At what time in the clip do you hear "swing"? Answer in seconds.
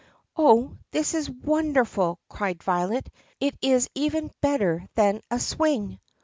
5.39-5.99